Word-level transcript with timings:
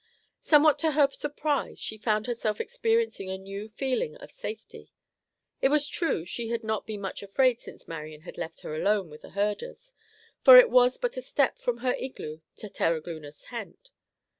Somewhat 0.41 0.79
to 0.79 0.93
her 0.93 1.07
surprise, 1.11 1.77
she 1.77 1.95
found 1.99 2.25
herself 2.25 2.59
experiencing 2.59 3.29
a 3.29 3.37
new 3.37 3.69
feeling 3.69 4.15
of 4.15 4.31
safety. 4.31 4.89
It 5.61 5.69
was 5.69 5.87
true 5.87 6.25
she 6.25 6.47
had 6.49 6.63
not 6.63 6.87
been 6.87 7.01
much 7.01 7.21
afraid 7.21 7.61
since 7.61 7.87
Marian 7.87 8.21
had 8.21 8.35
left 8.35 8.61
her 8.61 8.73
alone 8.75 9.11
with 9.11 9.21
the 9.21 9.29
herders, 9.29 9.93
for 10.43 10.57
it 10.57 10.71
was 10.71 10.97
but 10.97 11.17
a 11.17 11.21
step 11.21 11.59
from 11.59 11.77
her 11.85 11.93
igloo 11.99 12.39
to 12.55 12.67
Terogloona's 12.67 13.41
tent. 13.43 13.91